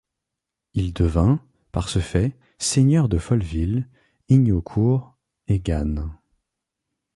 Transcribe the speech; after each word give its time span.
Il 0.73 0.93
devint, 0.95 1.39
par 1.71 1.87
ce 1.87 1.99
fait, 1.99 2.35
seigneur 2.57 3.07
de 3.07 3.19
Folleville, 3.19 3.87
Ignaucourt 4.29 5.15
et 5.47 5.59
Gannes. 5.59 6.17